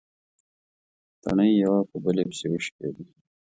تڼۍ 1.23 1.51
يوه 1.63 1.79
په 1.89 1.95
بلې 2.03 2.23
پسې 2.29 2.45
وشکېدې. 2.51 3.03